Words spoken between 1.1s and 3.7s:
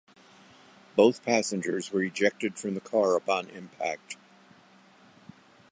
passengers were ejected from the car upon